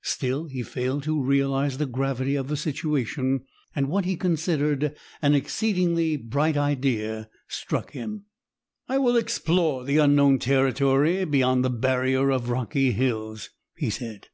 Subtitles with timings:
[0.00, 3.42] Still he failed to realize the gravity of the situation
[3.76, 8.24] and what he considered an exceedingly bright idea struck him.
[8.88, 14.28] "I will explore the unknown territory beyond the barrier of rocky hills," he said.